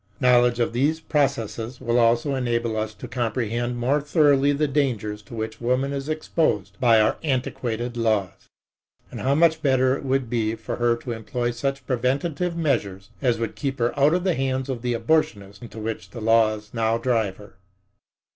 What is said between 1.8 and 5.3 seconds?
also enable us to comprehend more thoroughly the dangers